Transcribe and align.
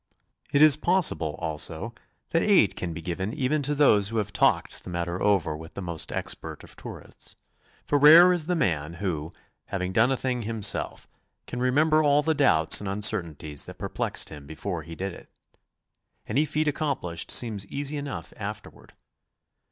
It 0.51 0.63
is 0.63 0.77
possible, 0.77 1.35
also, 1.37 1.93
that 2.29 2.41
aid 2.41 2.75
can 2.75 2.91
be 2.91 3.03
given 3.03 3.35
even 3.35 3.61
to 3.61 3.75
those 3.75 4.09
who 4.09 4.17
have 4.17 4.33
talked 4.33 4.83
the 4.83 4.89
matter 4.89 5.21
over 5.21 5.55
with 5.55 5.75
the 5.75 5.81
most 5.83 6.11
expert 6.11 6.63
of 6.63 6.75
tourists, 6.75 7.35
for 7.85 7.99
rare 7.99 8.33
is 8.33 8.47
the 8.47 8.55
man 8.55 8.93
who, 8.95 9.31
having 9.65 9.93
done 9.93 10.11
a 10.11 10.17
thing 10.17 10.41
himself, 10.41 11.07
can 11.45 11.59
remember 11.59 12.01
all 12.01 12.23
the 12.23 12.33
doubts 12.33 12.79
and 12.81 12.87
uncertainties 12.87 13.65
that 13.67 13.77
perplexed 13.77 14.29
him 14.29 14.47
before 14.47 14.81
he 14.81 14.95
did 14.95 15.13
it. 15.13 15.29
Any 16.25 16.45
feat 16.45 16.67
accomplished 16.67 17.29
seems 17.29 17.67
easy 17.67 17.95
enough 17.97 18.33
after 18.37 18.71
ward. 18.71 18.93